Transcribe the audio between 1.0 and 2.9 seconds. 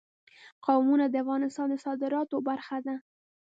د افغانستان د صادراتو برخه